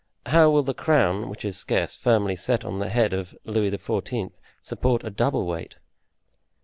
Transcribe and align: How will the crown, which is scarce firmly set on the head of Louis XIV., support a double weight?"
How 0.25 0.49
will 0.49 0.63
the 0.63 0.73
crown, 0.73 1.29
which 1.29 1.45
is 1.45 1.57
scarce 1.57 1.95
firmly 1.95 2.35
set 2.35 2.65
on 2.65 2.79
the 2.79 2.89
head 2.89 3.13
of 3.13 3.37
Louis 3.45 3.69
XIV., 3.69 4.31
support 4.59 5.03
a 5.03 5.11
double 5.11 5.45
weight?" 5.45 5.75